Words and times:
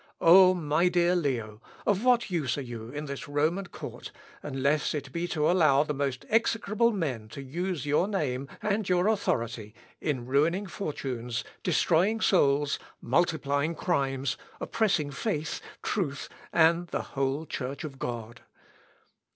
O, 0.19 0.55
my 0.55 0.87
dear 0.89 1.15
Leo, 1.15 1.61
of 1.85 2.03
what 2.03 2.31
use 2.31 2.57
are 2.57 2.63
you 2.63 2.89
in 2.89 3.05
this 3.05 3.27
Roman 3.27 3.67
court, 3.67 4.11
unless 4.41 4.95
it 4.95 5.11
be 5.11 5.27
to 5.27 5.47
allow 5.47 5.83
the 5.83 5.93
most 5.93 6.25
execrable 6.27 6.91
men 6.91 7.29
to 7.29 7.39
use 7.43 7.85
your 7.85 8.07
name 8.07 8.47
and 8.63 8.89
your 8.89 9.07
authority 9.07 9.75
in 9.99 10.25
ruining 10.25 10.65
fortunes, 10.65 11.43
destroying 11.61 12.19
souls, 12.19 12.79
multiplying 12.99 13.75
crimes, 13.75 14.37
oppressing 14.59 15.11
faith, 15.11 15.61
truth, 15.83 16.29
and 16.51 16.87
the 16.87 17.03
whole 17.13 17.45
Church 17.45 17.83
of 17.83 17.99
God? 17.99 18.41